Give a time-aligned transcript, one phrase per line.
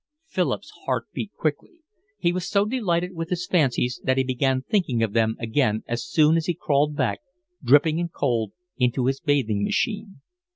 [0.25, 1.81] Philip's heart beat quickly.
[2.17, 6.03] He was so delighted with his fancies that he began thinking of them again as
[6.03, 7.19] soon as he crawled back,
[7.63, 10.21] dripping and cold, into his bathing machine.